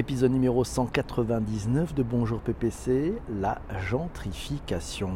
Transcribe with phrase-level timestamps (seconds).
[0.00, 5.10] Épisode numéro 199 de Bonjour PPC, la gentrification.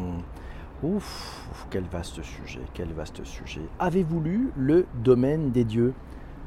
[0.82, 3.62] Ouf, quel vaste sujet, quel vaste sujet.
[3.78, 5.94] Avez-vous lu Le Domaine des Dieux?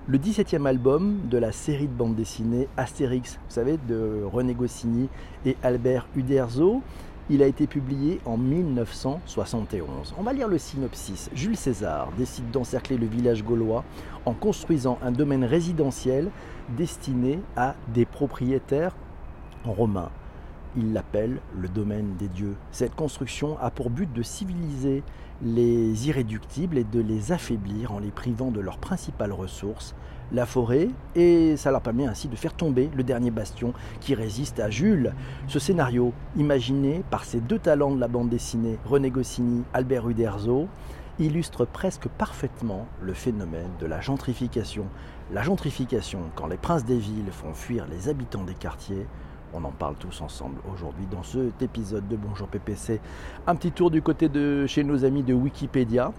[0.06, 5.10] Le 17e album de la série de bande dessinée Astérix, vous savez, de René Goscinny
[5.44, 6.84] et Albert Uderzo
[7.30, 10.16] il a été publié en 1971.
[10.18, 11.30] On va lire le synopsis.
[11.34, 13.84] Jules César décide d'encercler le village gaulois
[14.26, 16.30] en construisant un domaine résidentiel
[16.78, 18.96] destiné à des propriétaires
[19.66, 20.12] romains.
[20.78, 22.56] Il l'appelle le domaine des dieux.
[22.72, 25.04] Cette construction a pour but de civiliser
[25.42, 29.96] les irréductibles et de les affaiblir en les privant de leurs principales ressources,
[30.32, 34.60] la forêt, et ça leur permet ainsi de faire tomber le dernier bastion qui résiste
[34.60, 35.14] à Jules.
[35.48, 40.68] Ce scénario, imaginé par ces deux talents de la bande dessinée, René Goscinny, Albert Uderzo,
[41.20, 44.86] illustre presque parfaitement le phénomène de la gentrification.
[45.32, 49.08] La gentrification, quand les princes des villes font fuir les habitants des quartiers,
[49.54, 53.00] on en parle tous ensemble aujourd'hui dans cet épisode de Bonjour PPC.
[53.48, 56.12] Un petit tour du côté de chez nos amis de Wikipédia.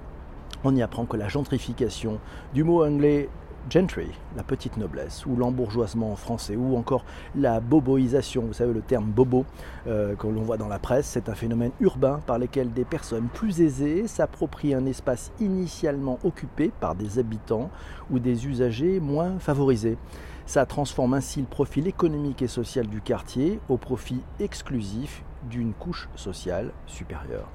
[0.64, 2.18] On y apprend que la gentrification,
[2.54, 3.28] du mot anglais
[3.70, 7.04] gentry, la petite noblesse, ou l'embourgeoisement en français, ou encore
[7.36, 9.44] la boboisation, vous savez le terme bobo
[9.86, 13.28] euh, que l'on voit dans la presse, c'est un phénomène urbain par lequel des personnes
[13.32, 17.70] plus aisées s'approprient un espace initialement occupé par des habitants
[18.10, 19.98] ou des usagers moins favorisés.
[20.46, 26.08] Ça transforme ainsi le profil économique et social du quartier au profit exclusif d'une couche
[26.16, 27.48] sociale supérieure.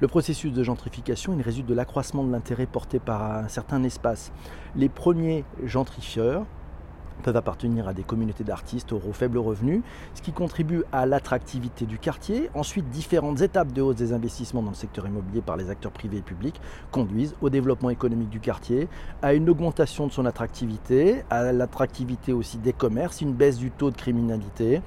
[0.00, 4.32] Le processus de gentrification, résulte de l'accroissement de l'intérêt porté par un certain espace.
[4.74, 6.46] Les premiers gentrifieurs
[7.22, 9.82] peuvent appartenir à des communautés d'artistes aux faibles revenus,
[10.14, 12.48] ce qui contribue à l'attractivité du quartier.
[12.54, 16.16] Ensuite, différentes étapes de hausse des investissements dans le secteur immobilier par les acteurs privés
[16.16, 16.58] et publics
[16.90, 18.88] conduisent au développement économique du quartier,
[19.20, 23.90] à une augmentation de son attractivité, à l'attractivité aussi des commerces, une baisse du taux
[23.90, 24.80] de criminalité.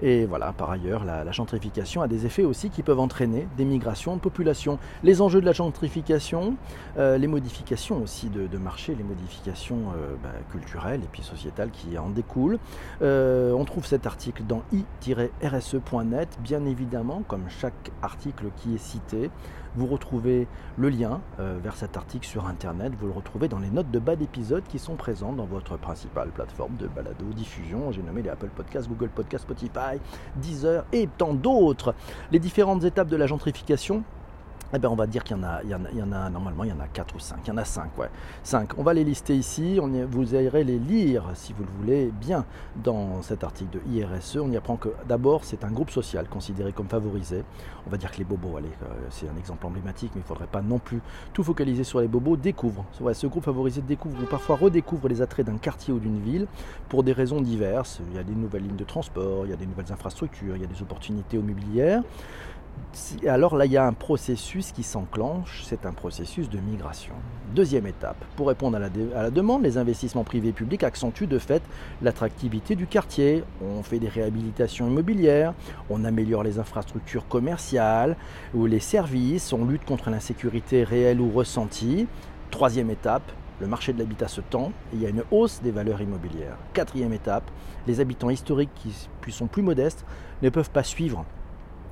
[0.00, 4.14] Et voilà, par ailleurs, la, gentrification a des effets aussi qui peuvent entraîner des migrations
[4.14, 4.78] de population.
[5.02, 6.56] Les enjeux de la gentrification,
[6.98, 11.98] euh, les modifications aussi de, marché, les modifications euh, bah, culturelles et puis sociétales qui
[11.98, 12.58] en découlent.
[13.02, 19.30] Euh, on trouve cet article dans i-rse.net, bien évidemment, comme chaque article qui est cité.
[19.76, 20.46] Vous retrouvez
[20.76, 22.92] le lien vers cet article sur Internet.
[22.98, 26.30] Vous le retrouvez dans les notes de bas d'épisode qui sont présentes dans votre principale
[26.30, 27.92] plateforme de balado diffusion.
[27.92, 30.00] J'ai nommé les Apple Podcasts, Google Podcasts, Spotify.
[30.36, 31.94] Deezer et tant d'autres.
[32.32, 34.02] Les différentes étapes de la gentrification
[34.74, 37.14] eh bien, on va dire qu'il y, en a, normalement, il y en a 4
[37.14, 37.38] ou 5.
[37.44, 38.10] Il y en a 5, ouais.
[38.42, 38.78] 5.
[38.78, 39.80] On va les lister ici.
[40.10, 42.44] Vous irez les lire, si vous le voulez, bien
[42.76, 44.36] dans cet article de IRSE.
[44.36, 47.44] On y apprend que d'abord, c'est un groupe social considéré comme favorisé.
[47.86, 50.28] On va dire que les bobos, allez, euh, c'est un exemple emblématique, mais il ne
[50.28, 51.00] faudrait pas non plus
[51.32, 52.36] tout focaliser sur les bobos.
[52.36, 52.84] Découvre.
[53.00, 56.46] Ouais, ce groupe favorisé découvre ou parfois redécouvre les attraits d'un quartier ou d'une ville
[56.90, 58.00] pour des raisons diverses.
[58.10, 60.60] Il y a des nouvelles lignes de transport, il y a des nouvelles infrastructures, il
[60.60, 62.02] y a des opportunités immobilières
[63.26, 67.14] alors là, il y a un processus qui s'enclenche, c'est un processus de migration.
[67.54, 71.62] Deuxième étape, pour répondre à la, demande, les investissements privés et publics accentuent de fait
[72.02, 73.44] l'attractivité du quartier.
[73.62, 75.54] On fait des réhabilitations immobilières,
[75.90, 78.16] on améliore les infrastructures commerciales
[78.54, 82.06] ou les services, on lutte contre l'insécurité réelle ou ressentie.
[82.50, 83.30] Troisième étape,
[83.60, 86.56] le marché de l'habitat se tend et il y a une hausse des valeurs immobilières.
[86.72, 87.50] Quatrième étape,
[87.86, 90.04] les habitants historiques qui sont plus modestes
[90.42, 91.24] ne peuvent pas suivre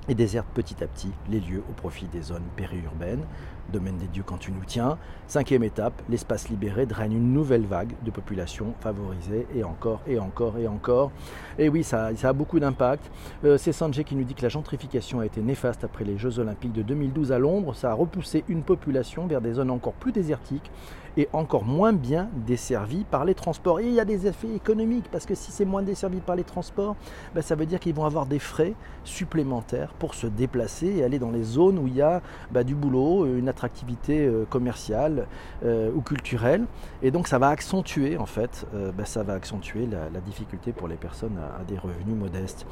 [0.08, 3.24] et déserte petit à petit les lieux au profit des zones périurbaines.
[3.72, 4.98] Domaine des dieux quand tu nous tiens.
[5.26, 10.58] Cinquième étape, l'espace libéré draine une nouvelle vague de population favorisée et encore et encore
[10.58, 11.10] et encore.
[11.58, 13.10] Et oui, ça, ça a beaucoup d'impact.
[13.44, 16.38] Euh, c'est Sanjay qui nous dit que la gentrification a été néfaste après les Jeux
[16.38, 17.74] Olympiques de 2012 à Londres.
[17.74, 20.70] Ça a repoussé une population vers des zones encore plus désertiques
[21.16, 23.80] et encore moins bien desservies par les transports.
[23.80, 26.44] Et il y a des effets économiques parce que si c'est moins desservi par les
[26.44, 26.96] transports,
[27.34, 28.74] ben, ça veut dire qu'ils vont avoir des frais
[29.04, 32.74] supplémentaires pour se déplacer et aller dans les zones où il y a ben, du
[32.74, 35.26] boulot, une attractivité euh, commerciale
[35.64, 36.66] euh, ou culturelle.
[37.02, 40.88] Et donc ça va accentuer en fait, euh, ben, ça va accentuer la, difficulté pour
[40.88, 42.66] les personnes à des revenus modestes.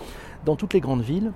[0.45, 1.31] Dans toutes les grandes villes,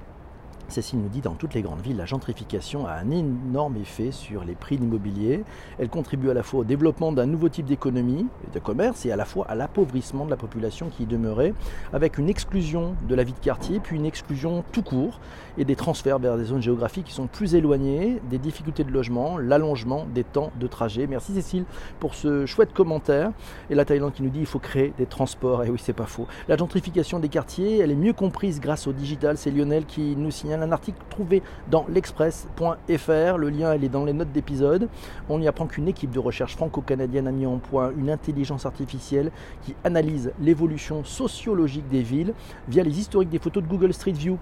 [0.68, 4.44] Cécile nous dit dans toutes les grandes villes, la gentrification a un énorme effet sur
[4.44, 5.42] les prix de l'immobilier.
[5.78, 9.10] Elle contribue à la fois au développement d'un nouveau type d'économie et de commerce et
[9.10, 11.54] à la fois à l'appauvrissement de la population qui y demeurait,
[11.94, 15.20] avec une exclusion de la vie de quartier, puis une exclusion tout court
[15.56, 19.38] et des transferts vers des zones géographiques qui sont plus éloignées, des difficultés de logement,
[19.38, 21.06] l'allongement des temps de trajet.
[21.06, 21.64] Merci Cécile
[21.98, 23.32] pour ce chouette commentaire.
[23.70, 25.64] Et la Thaïlande qui nous dit qu'il faut créer des transports.
[25.64, 26.26] Et oui, c'est pas faux.
[26.46, 29.38] La gentrification des quartiers, elle est mieux comprise grâce au digital.
[29.38, 30.57] C'est Lionel qui nous signale.
[30.62, 33.36] Un article trouvé dans l'express.fr.
[33.38, 34.88] Le lien est dans les notes d'épisode.
[35.28, 39.30] On y apprend qu'une équipe de recherche franco-canadienne a mis en point une intelligence artificielle
[39.62, 42.34] qui analyse l'évolution sociologique des villes
[42.68, 44.38] via les historiques des photos de Google Street View.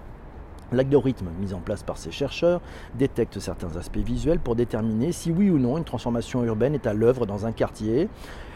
[0.71, 2.61] L'algorithme mis en place par ces chercheurs
[2.95, 6.93] détecte certains aspects visuels pour déterminer si oui ou non une transformation urbaine est à
[6.93, 8.09] l'œuvre dans un quartier.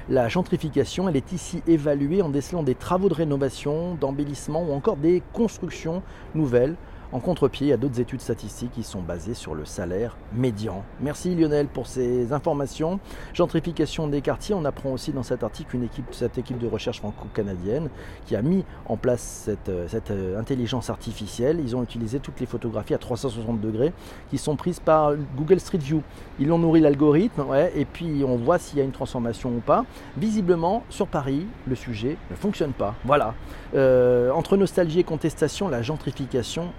[0.09, 4.97] La gentrification, elle est ici évaluée en décelant des travaux de rénovation, d'embellissement ou encore
[4.97, 6.01] des constructions
[6.35, 6.75] nouvelles
[7.11, 10.83] en contre-pied, il y a d'autres études statistiques qui sont basées sur le salaire médian.
[11.01, 12.99] Merci Lionel pour ces informations.
[13.33, 16.99] Gentrification des quartiers, on apprend aussi dans cet article une équipe, cette équipe de recherche
[16.99, 17.89] franco-canadienne
[18.25, 21.59] qui a mis en place cette, euh, euh, intelligence artificielle.
[21.59, 23.93] Ils ont utilisé toutes les photographies à 360 degrés
[24.29, 26.01] qui sont prises par Google Street View.
[26.39, 29.85] Ils ont nourri l'algorithme et puis on voit s'il y a une transformation ou pas.
[30.17, 32.95] Visiblement, sur Paris, le sujet ne fonctionne pas.
[33.05, 33.33] Voilà.
[33.73, 36.73] Euh, entre nostalgie et contestation, la gentrification,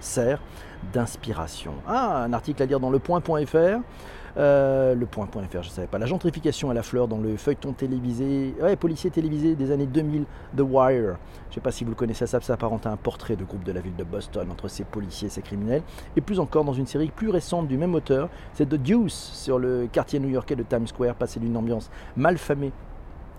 [0.93, 1.75] d'inspiration.
[1.87, 3.81] Ah, un article à lire dans le point.fr.
[4.39, 5.99] Euh, le point.fr, je ne savais pas.
[5.99, 10.25] La gentrification à la fleur dans le feuilleton télévisé, ouais, policier télévisé des années 2000,
[10.57, 10.95] The Wire.
[10.95, 13.65] Je ne sais pas si vous le connaissez, ça s'apparente à un portrait de groupe
[13.65, 15.83] de la ville de Boston entre ces policiers et ces criminels.
[16.17, 19.59] Et plus encore dans une série plus récente du même auteur, c'est The Deuce sur
[19.59, 22.73] le quartier new-yorkais de Times Square, passé d'une ambiance malfamée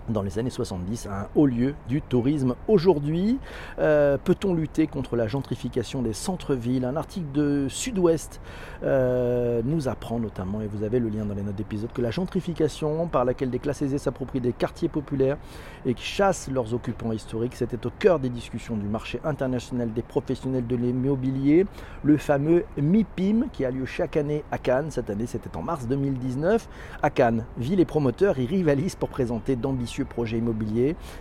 [0.08, 2.54] dans les années 70 un haut lieu du tourisme.
[2.68, 3.38] Aujourd'hui,
[3.78, 6.84] euh, peut-on lutter contre la gentrification des centres-villes?
[6.84, 8.40] Un article de Sud-Ouest
[8.82, 12.10] euh, nous apprend notamment, et vous avez le lien dans les notes d'épisode, que la
[12.10, 15.38] gentrification par laquelle des classes aisées s'approprient des quartiers populaires
[15.86, 20.02] et qui chassent leurs occupants historiques, c'était au cœur des discussions du marché international des
[20.02, 21.66] professionnels de l'immobilier,
[22.02, 24.90] le fameux MIPIM qui a lieu chaque année à Cannes.
[24.90, 26.68] Cette année, c'était en mars 2019.
[27.02, 29.56] À Cannes, ville et promoteurs y rivalisent pour présenter
[29.94, 30.42] d'ambitieux projets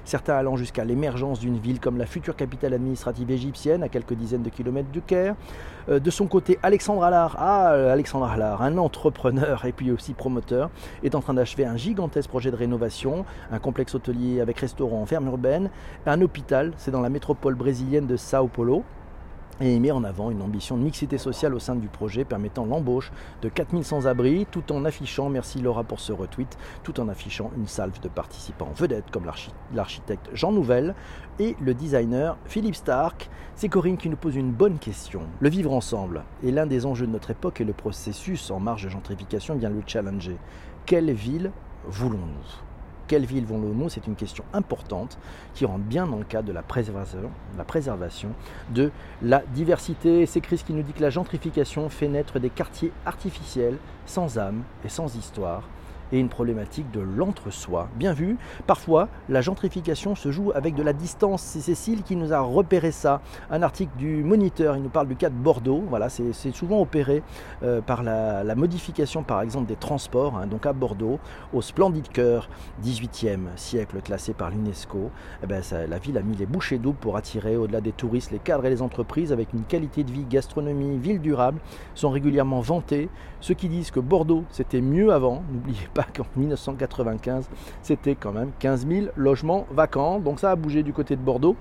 [0.05, 4.41] certains allant jusqu'à l'émergence d'une ville comme la future capitale administrative égyptienne à quelques dizaines
[4.41, 5.35] de kilomètres du Caire.
[5.89, 10.69] Euh, de son côté, Alexandre Allard, ah, Alexandre Allard, un entrepreneur et puis aussi promoteur,
[11.03, 15.27] est en train d'achever un gigantesque projet de rénovation, un complexe hôtelier avec restaurant ferme
[15.27, 15.69] urbaine,
[16.05, 18.83] un hôpital, c'est dans la métropole brésilienne de Sao Paulo
[19.61, 22.65] et il met en avant une ambition de mixité sociale au sein du projet permettant
[22.65, 23.11] l'embauche
[23.41, 27.67] de 4000 sans-abri tout en affichant, merci Laura pour ce retweet, tout en affichant une
[27.67, 29.29] salve de participants vedettes comme
[29.73, 30.95] l'architecte Jean Nouvel
[31.39, 33.29] et le designer Philippe Stark.
[33.55, 35.21] C'est Corinne qui nous pose une bonne question.
[35.39, 38.83] Le vivre ensemble est l'un des enjeux de notre époque et le processus en marge
[38.83, 40.37] de gentrification vient le challenger.
[40.85, 41.51] Quelle ville
[41.85, 42.72] voulons-nous?
[43.13, 45.19] Quelle ville voulons-nous C'est une question importante
[45.53, 47.29] qui rentre bien dans le cadre de la préservation,
[47.59, 48.29] la préservation
[48.73, 48.89] de
[49.21, 50.25] la diversité.
[50.25, 53.77] C'est Chris qui nous dit que la gentrification fait naître des quartiers artificiels,
[54.07, 55.61] sans âme et sans histoire
[56.11, 57.89] et une problématique de l'entre-soi.
[57.95, 61.41] Bien vu, parfois la gentrification se joue avec de la distance.
[61.41, 63.21] C'est Cécile qui nous a repéré ça.
[63.49, 65.83] Un article du Moniteur, il nous parle du cas de Bordeaux.
[65.89, 67.23] Voilà, c'est souvent opéré
[67.63, 70.37] euh, par la, modification par exemple des transports.
[70.37, 70.47] Hein.
[70.47, 71.19] donc à Bordeaux,
[71.53, 72.49] au splendide cœur
[72.83, 75.09] 18e siècle classé par l'UNESCO,
[75.43, 78.39] eh ben, la ville a mis les bouchées doubles pour attirer au-delà des touristes les
[78.39, 81.59] cadres et les entreprises avec une qualité de vie, gastronomie, ville durable,
[81.95, 83.09] sont régulièrement vantés.
[83.39, 87.49] Ceux qui disent que Bordeaux c'était mieux avant, n'oubliez pas qu'en 1995,
[87.81, 90.19] c'était quand même 15 000 logements vacants.
[90.19, 91.55] Donc ça a bougé du côté de Bordeaux.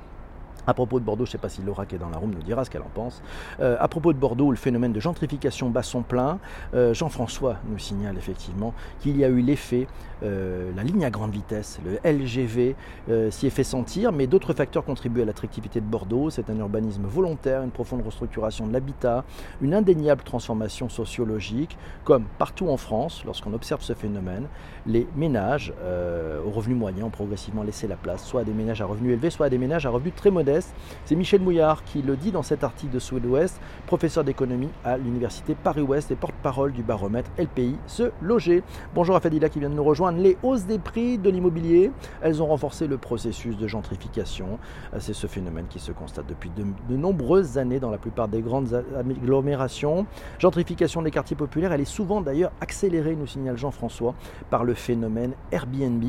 [0.66, 2.30] À propos de Bordeaux, je ne sais pas si Laura qui est dans la room
[2.30, 3.20] nous dira ce qu'elle en pense.
[3.60, 6.38] Euh, à propos de Bordeaux, le phénomène de gentrification bat son plein.
[6.74, 9.88] Euh, Jean-François nous signale effectivement qu'il y a eu l'effet,
[10.22, 12.76] euh, la ligne à grande vitesse, le LGV,
[13.30, 16.30] s'y est fait sentir, mais d'autres facteurs contribuent à l'attractivité de Bordeaux.
[16.30, 19.24] C'est un urbanisme volontaire, une profonde restructuration de l'habitat,
[19.60, 21.76] une indéniable transformation sociologique.
[22.04, 24.46] Comme partout en France, lorsqu'on observe ce phénomène,
[24.86, 25.72] les ménages
[26.46, 29.30] aux revenus moyens ont progressivement laissé la place, soit à des ménages à revenus élevés,
[29.30, 30.51] soit à des ménages à revenus très modestes
[31.04, 35.54] c'est Michel Mouillard qui le dit dans cet article de Sud-Ouest, professeur d'économie à l'université
[35.54, 38.62] Paris-Ouest et porte-parole du baromètre LPI Se Loger.
[38.94, 40.18] Bonjour à Fadila qui vient de nous rejoindre.
[40.18, 41.90] Les hausses des prix de l'immobilier,
[42.20, 44.58] elles ont renforcé le processus de gentrification.
[44.98, 48.42] C'est ce phénomène qui se constate depuis de, de nombreuses années dans la plupart des
[48.42, 50.06] grandes agglomérations.
[50.38, 54.14] Gentrification des quartiers populaires, elle est souvent d'ailleurs accélérée, nous signale Jean-François,
[54.50, 56.04] par le phénomène Airbnb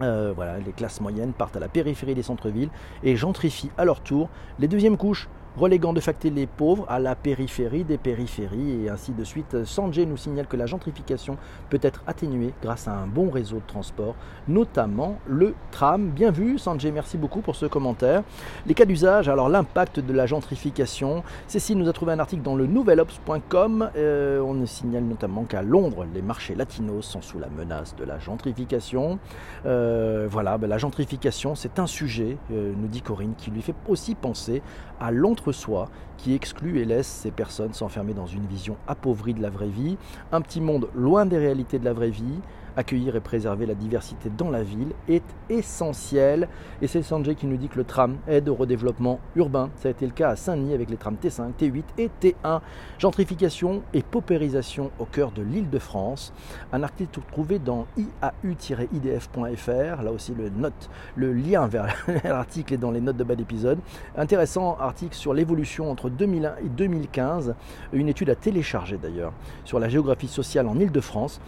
[0.00, 2.70] euh, voilà, les classes moyennes partent à la périphérie des centres-villes
[3.02, 4.28] et gentrifient à leur tour
[4.58, 5.28] les deuxièmes couches
[5.58, 9.64] reléguant de facto les pauvres à la périphérie des périphéries et ainsi de suite.
[9.64, 11.36] Sanjay nous signale que la gentrification
[11.68, 14.14] peut être atténuée grâce à un bon réseau de transport,
[14.46, 16.10] notamment le tram.
[16.10, 18.22] Bien vu, Sanjay, merci beaucoup pour ce commentaire.
[18.66, 21.22] Les cas d'usage, alors l'impact de la gentrification.
[21.46, 23.90] Cécile nous a trouvé un article dans le nouvelops.com.
[23.96, 28.04] Euh, on nous signale notamment qu'à Londres, les marchés latinos sont sous la menace de
[28.04, 29.18] la gentrification.
[29.66, 33.74] Euh, voilà, ben, la gentrification, c'est un sujet, euh, nous dit Corinne, qui lui fait
[33.88, 34.62] aussi penser
[35.00, 35.88] à l'entre entre-soi
[36.18, 39.96] qui exclut et laisse ces personnes s'enfermer dans une vision appauvrie de la vraie vie,
[40.32, 42.40] un petit monde loin des réalités de la vraie vie,
[42.76, 46.48] accueillir et préserver la diversité dans la ville est essentiel.
[46.82, 49.70] Et c'est Sanjay qui nous dit que le tram aide au redéveloppement urbain.
[49.76, 52.60] Ça a été le cas à Saint-Denis avec les trams T5, T8 et T1.
[52.98, 56.32] Gentrification et paupérisation au cœur de l'île de France.
[56.72, 60.02] Un article trouvé dans iau-idf.fr.
[60.02, 61.94] Là aussi, le, note, le lien vers
[62.24, 63.78] l'article est dans les notes de bas d'épisode.
[64.16, 67.54] Intéressant article sur l'évolution entre 2001 et 2015.
[67.92, 69.32] Une étude à télécharger d'ailleurs
[69.64, 71.40] sur la géographie sociale en île de France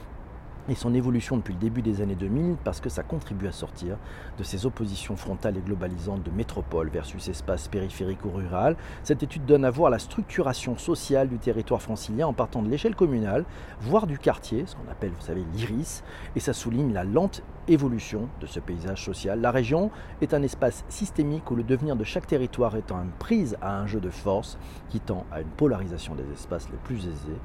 [0.70, 3.96] et son évolution depuis le début des années 2000 parce que ça contribue à sortir
[4.38, 8.76] de ces oppositions frontales et globalisantes de métropole versus espace périphérique ou rural.
[9.02, 12.94] Cette étude donne à voir la structuration sociale du territoire francilien en partant de l'échelle
[12.94, 13.44] communale,
[13.80, 16.04] voire du quartier, ce qu'on appelle, vous savez, l'iris,
[16.36, 19.40] et ça souligne la lente évolution de ce paysage social.
[19.40, 23.56] La région est un espace systémique où le devenir de chaque territoire est en prise
[23.60, 24.56] à un jeu de force
[24.88, 27.40] qui tend à une polarisation des espaces les plus aisés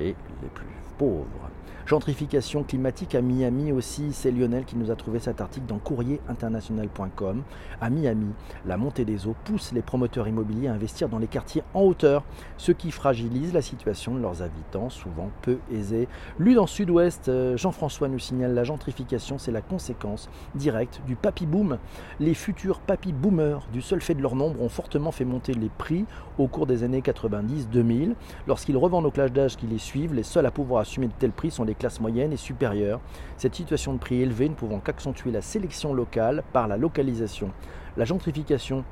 [0.00, 0.66] et les plus
[0.98, 1.50] pauvres.
[1.86, 7.44] Gentrification climatique à Miami aussi, c'est Lionel qui nous a trouvé cet article dans courrierinternational.com.
[7.80, 8.32] À Miami,
[8.66, 12.24] la montée des eaux pousse les promoteurs immobiliers à investir dans les quartiers en hauteur,
[12.56, 16.08] ce qui fragilise la situation de leurs habitants, souvent peu aisés.
[16.40, 21.46] Lu dans Sud-Ouest, euh, Jean-François nous signale la gentrification, c'est la conséquence directe du papy
[21.46, 21.78] boom.
[22.18, 25.68] Les futurs papy boomers, du seul fait de leur nombre, ont fortement fait monter les
[25.68, 26.04] prix
[26.36, 28.14] au cours des années 90-2000.
[28.48, 31.32] Lorsqu'ils revendent au clash d'âge qui les suivent, les seuls à pouvoir assumer de tels
[31.32, 33.00] prix sont les classes moyennes et supérieures.
[33.36, 37.50] Cette situation de prix élevé ne pouvant qu'accentuer la sélection locale par la localisation.
[37.96, 38.84] La gentrification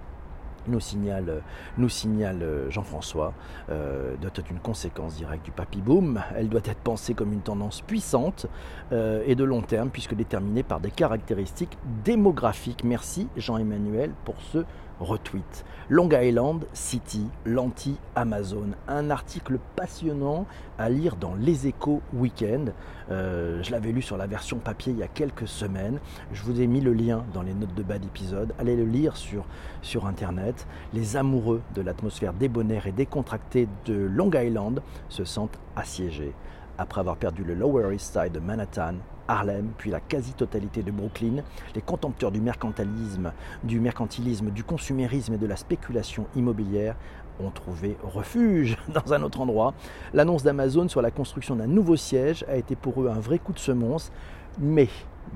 [0.67, 1.43] nous signale,
[1.77, 3.35] nous signale euh, Jean-François,
[3.71, 6.23] euh, doit être une conséquence directe du papy boom.
[6.37, 8.47] Elle doit être pensée comme une tendance puissante
[8.93, 12.85] euh, et de long terme, puisque déterminée par des caractéristiques démographiques.
[12.85, 14.65] Merci Jean-Emmanuel pour ce
[15.01, 15.65] retweet.
[15.91, 18.71] Long Island City, l'anti-Amazon.
[18.89, 20.47] Un article passionnant
[20.79, 22.73] à lire dans Les Échos Weekend.
[23.11, 26.01] Euh, je l'avais lu sur la version papier il y a quelques semaines.
[26.33, 28.55] Je vous ai mis le lien dans les notes de bas d'épisode.
[28.59, 29.45] Allez le lire sur,
[29.83, 30.67] sur Internet.
[30.93, 36.35] Les amoureux de l'atmosphère débonnaire et décontractée de Long Island se sentent assiégés
[36.79, 38.95] après avoir perdu le Lower East Side de Manhattan
[39.29, 41.43] Harlem, puis la quasi-totalité de Brooklyn,
[41.75, 46.97] les contempteurs du mercantilisme, du mercantilisme, du consumérisme et de la spéculation immobilière
[47.41, 49.75] ont trouvé refuge dans un autre endroit.
[50.13, 53.53] L'annonce d'Amazon sur la construction d'un nouveau siège a été pour eux un vrai coup
[53.53, 54.13] de semonce,
[54.59, 54.89] mais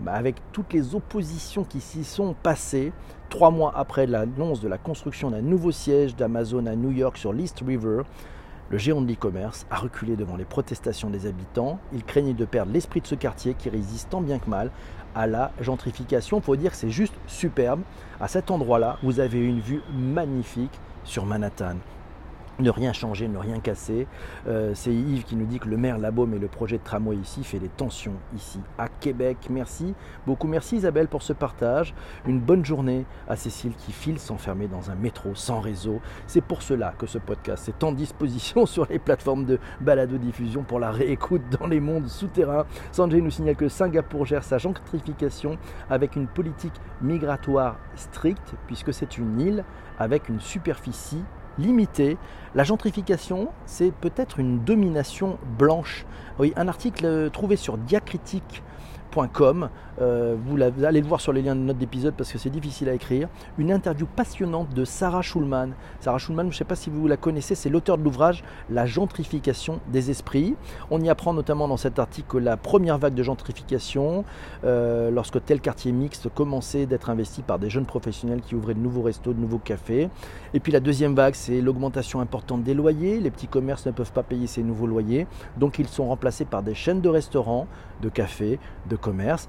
[0.07, 2.93] avec toutes les oppositions qui s'y sont passées,
[3.31, 7.33] trois mois après l'annonce de la construction d'un nouveau siège d'Amazon à New York sur
[7.33, 8.03] l'East River,
[8.71, 11.79] le géant de l'e-commerce a reculé devant les protestations des habitants.
[11.93, 14.71] Il craignait de perdre l'esprit de ce quartier qui résiste tant bien que mal
[15.15, 16.41] à la gentrification.
[16.41, 17.81] Faut dire que c'est juste superbe.
[18.21, 21.77] À cet endroit-là, vous avez une vue magnifique sur Manhattan
[22.59, 24.07] ne rien changer, ne rien casser.
[24.49, 27.17] Euh, c'est Yves qui nous dit que le maire Labaume et le projet de tramway
[27.17, 29.49] ici fait des tensions ici à Québec.
[29.51, 29.95] Merci
[30.27, 30.49] beaucoup.
[30.49, 31.95] Merci Isabelle pour ce partage.
[32.27, 36.01] Une bonne journée à Cécile qui file s'enfermer dans un métro sans réseau.
[36.27, 40.81] C'est pour cela que ce podcast est en disposition sur les plateformes de balado-diffusion pour
[40.81, 42.67] la réécoute dans les mondes souterrains.
[42.93, 45.59] Sanjay nous signale que Singapour gère sa gentrification
[45.91, 49.65] avec une politique migratoire stricte puisque c'est une île
[49.99, 51.23] avec une superficie
[51.59, 52.17] limitée.
[52.55, 56.07] La gentrification, c'est peut-être une domination blanche.
[56.39, 58.63] Oui, un article euh, trouvé sur Diacritique
[60.01, 62.89] euh, vous, allez le voir sur les liens de notes d'épisode parce que c'est difficile
[62.89, 63.29] à écrire.
[63.59, 65.71] Une interview passionnante de Sarah Schulman.
[66.01, 68.87] Sarah Schulman, je ne sais pas si vous la connaissez, c'est l'auteur de l'ouvrage La
[68.87, 70.55] gentrification des esprits.
[70.91, 74.25] On y apprend notamment dans cet article que la première vague de gentrification,
[74.65, 78.81] euh, lorsque tel quartier mixte commençait d'être investi par des jeunes professionnels qui ouvraient de
[78.81, 80.09] nouveaux restos, de nouveaux cafés.
[80.55, 83.21] Et puis la deuxième vague, c'est l'augmentation importante des loyers.
[83.21, 86.63] Les petits commerces ne peuvent pas payer ces nouveaux loyers, donc ils sont remplacés par
[86.63, 87.67] des chaînes de restaurants,
[88.01, 89.49] de cafés, de commerce.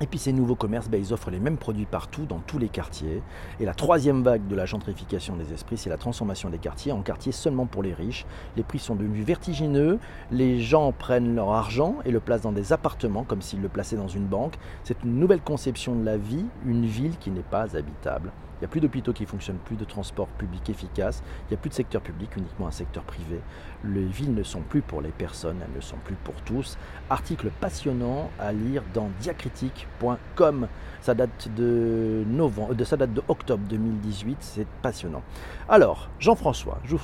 [0.00, 2.68] Et puis ces nouveaux commerces, ben, ils offrent les mêmes produits partout, dans tous les
[2.68, 3.22] quartiers.
[3.60, 7.00] Et la troisième vague de la gentrification des esprits, c'est la transformation des quartiers en
[7.00, 8.26] quartiers seulement pour les riches.
[8.56, 10.00] Les prix sont devenus vertigineux,
[10.32, 13.96] les gens prennent leur argent et le placent dans des appartements comme s'ils le plaçaient
[13.96, 14.54] dans une banque.
[14.82, 18.32] C'est une nouvelle conception de la vie, une ville qui n'est pas habitable.
[18.64, 21.68] N'y a plus d'hôpitaux qui fonctionnent, plus de transports publics efficaces, il n'y a plus
[21.68, 23.42] de secteur public, uniquement un secteur privé.
[23.84, 26.78] Les villes ne sont plus pour les personnes, elles ne sont plus pour tous.
[27.10, 30.68] Article passionnant à lire dans diacritique.com.
[31.02, 35.20] Ça date de novembre, de, ça date de octobre 2018, c'est passionnant.
[35.68, 36.96] Alors, Jean-François, je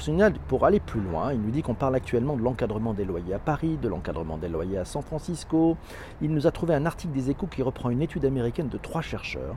[0.48, 3.38] pour aller plus loin, il nous dit qu'on parle actuellement de l'encadrement des loyers à
[3.38, 5.76] Paris, de l'encadrement des loyers à San Francisco.
[6.22, 9.02] Il nous a trouvé un article des échos qui reprend une étude américaine de trois
[9.02, 9.56] chercheurs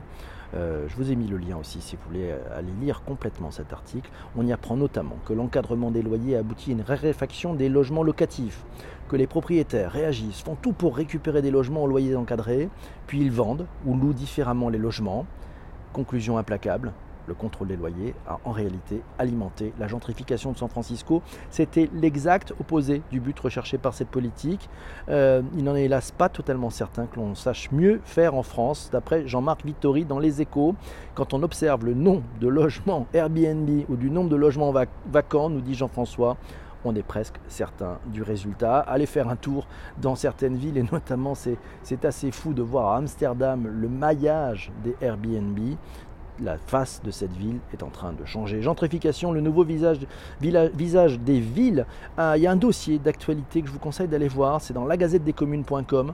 [0.54, 3.72] Euh, je vous ai mis le lien aussi si vous voulez aller lire complètement cet
[3.72, 4.10] article.
[4.36, 8.64] On y apprend notamment que l'encadrement des loyers aboutit à une raréfaction des logements locatifs,
[9.08, 12.68] que les propriétaires réagissent, font tout pour récupérer des logements aux loyers encadrés,
[13.06, 15.26] puis ils vendent ou louent différemment les logements.
[15.92, 16.92] Conclusion implacable,
[17.26, 21.22] le contrôle des loyers a en réalité alimenté la gentrification de San Francisco.
[21.50, 24.68] C'était l'exact opposé du but recherché par cette politique.
[25.08, 28.90] Euh, il n'en est hélas pas totalement certain que l'on sache mieux faire en France,
[28.92, 30.74] d'après Jean-Marc Vittori dans Les Échos.
[31.14, 34.72] Quand on observe le nombre de logements Airbnb ou du nombre de logements
[35.10, 36.36] vacants, nous dit Jean-François,
[36.84, 38.80] on est presque certain du résultat.
[38.80, 39.66] Allez faire un tour
[40.00, 44.94] dans certaines villes et notamment c'est assez fou de voir à Amsterdam le maillage des
[45.00, 45.58] Airbnb
[46.40, 48.62] la face de cette ville est en train de changer.
[48.62, 49.98] Gentrification, le nouveau visage,
[50.40, 51.86] des villes.
[52.16, 54.84] Ah, il y a un dossier d'actualité que je vous conseille d'aller voir, c'est dans
[54.84, 56.12] lagazetteDesCommunes.com.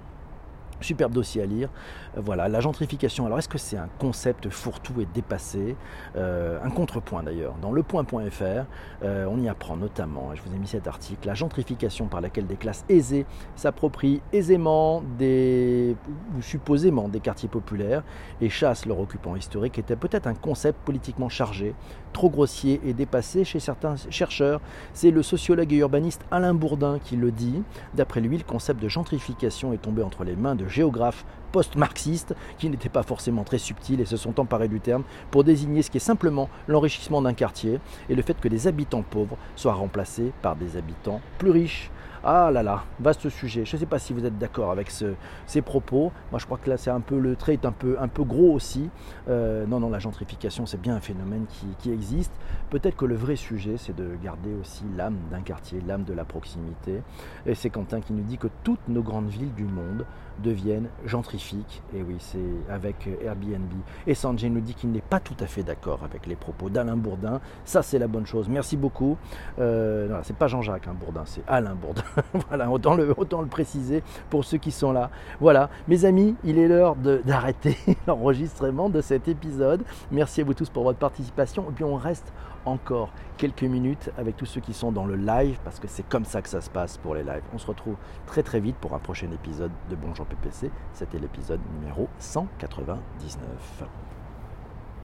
[0.81, 1.69] Superbe dossier à lire.
[2.17, 3.27] Euh, voilà, la gentrification.
[3.27, 5.77] Alors, est-ce que c'est un concept fourre-tout et dépassé
[6.17, 7.55] euh, Un contrepoint d'ailleurs.
[7.61, 8.67] Dans lepoint.fr,
[9.03, 12.21] euh, on y apprend notamment, et je vous ai mis cet article, la gentrification par
[12.21, 15.97] laquelle des classes aisées s'approprient aisément des,
[16.37, 18.03] ou supposément des quartiers populaires
[18.41, 21.75] et chassent leurs occupants historiques était peut-être un concept politiquement chargé,
[22.13, 24.61] trop grossier et dépassé chez certains chercheurs.
[24.93, 27.63] C'est le sociologue et urbaniste Alain Bourdin qui le dit.
[27.95, 32.71] D'après lui, le concept de gentrification est tombé entre les mains de géographes post-marxistes qui
[32.71, 35.97] n'étaient pas forcément très subtils et se sont emparés du terme pour désigner ce qui
[35.97, 40.57] est simplement l'enrichissement d'un quartier et le fait que des habitants pauvres soient remplacés par
[40.57, 41.91] des habitants plus riches.
[42.23, 43.65] Ah là là, vaste sujet.
[43.65, 46.13] Je ne sais pas si vous êtes d'accord avec ces propos.
[46.31, 48.25] Moi, je crois que là, c'est un peu le trait est un peu, un peu
[48.25, 48.91] gros aussi.
[49.31, 52.33] Euh, non, non, la gentrification, c'est bien un phénomène qui, qui existe.
[52.69, 56.27] Peut-être que le vrai sujet, c'est de garder aussi l'âme d'un quartier, l'âme de la
[56.27, 57.01] proximité.
[57.47, 60.05] Et c'est Quentin qui nous dit que toutes nos grandes villes du monde
[60.43, 61.83] deviennent gentrifiques.
[61.95, 62.39] Et oui, c'est
[62.73, 63.71] avec Airbnb.
[64.07, 66.97] Et Sanjay nous dit qu'il n'est pas tout à fait d'accord avec les propos d'Alain
[66.97, 67.41] Bourdin.
[67.65, 68.49] Ça, c'est la bonne chose.
[68.49, 69.17] Merci beaucoup.
[69.59, 72.03] Euh, c'est pas Jean-Jacques hein, Bourdin, c'est Alain Bourdin.
[72.49, 75.11] voilà, autant le, autant le préciser pour ceux qui sont là.
[75.41, 79.83] Voilà, mes amis, il est l'heure d'arrêter l'enregistrement de cet épisode.
[80.11, 81.65] Merci à vous tous pour votre participation.
[81.69, 82.33] Et puis on reste
[82.65, 86.25] encore quelques minutes avec tous ceux qui sont dans le live parce que c'est comme
[86.25, 87.43] ça que ça se passe pour les lives.
[87.53, 87.97] On se retrouve
[88.27, 90.71] très très vite pour un prochain épisode de Bonjour PPC.
[90.93, 94.20] C'était l'épisode numéro 199.